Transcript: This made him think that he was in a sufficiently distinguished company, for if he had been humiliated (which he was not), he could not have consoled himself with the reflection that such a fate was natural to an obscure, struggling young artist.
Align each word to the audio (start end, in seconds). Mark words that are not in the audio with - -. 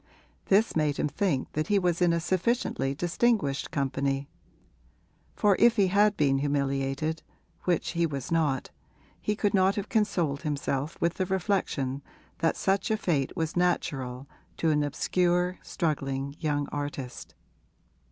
This 0.45 0.75
made 0.75 0.97
him 0.97 1.07
think 1.07 1.51
that 1.51 1.67
he 1.67 1.77
was 1.77 2.01
in 2.01 2.11
a 2.11 2.19
sufficiently 2.19 2.95
distinguished 2.95 3.69
company, 3.69 4.27
for 5.35 5.55
if 5.59 5.75
he 5.75 5.89
had 5.89 6.17
been 6.17 6.39
humiliated 6.39 7.21
(which 7.65 7.89
he 7.91 8.07
was 8.07 8.31
not), 8.31 8.71
he 9.21 9.35
could 9.35 9.53
not 9.53 9.75
have 9.75 9.89
consoled 9.89 10.41
himself 10.41 10.99
with 10.99 11.13
the 11.13 11.27
reflection 11.27 12.01
that 12.39 12.57
such 12.57 12.89
a 12.89 12.97
fate 12.97 13.37
was 13.37 13.55
natural 13.55 14.27
to 14.57 14.71
an 14.71 14.81
obscure, 14.81 15.59
struggling 15.61 16.35
young 16.39 16.67
artist. 16.71 17.35